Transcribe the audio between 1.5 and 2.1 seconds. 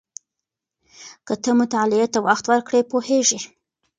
مطالعې